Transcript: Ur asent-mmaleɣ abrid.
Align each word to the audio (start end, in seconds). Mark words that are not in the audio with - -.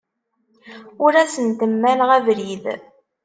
Ur 1.03 1.13
asent-mmaleɣ 1.23 2.09
abrid. 2.17 2.63